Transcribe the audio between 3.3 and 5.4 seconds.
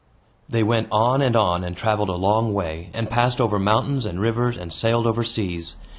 over mountains and rivers, and sailed over